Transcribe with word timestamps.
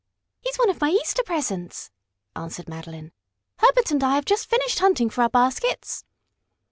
"He's 0.39 0.55
one 0.55 0.71
of 0.71 0.81
my 0.81 0.89
Easter 0.89 1.21
presents," 1.21 1.91
answered 2.35 2.67
Madeline. 2.67 3.11
"Herbert 3.59 3.91
and 3.91 4.03
I 4.03 4.15
have 4.15 4.25
just 4.25 4.49
finished 4.49 4.79
hunting 4.79 5.11
for 5.11 5.21
our 5.21 5.29
baskets." 5.29 6.05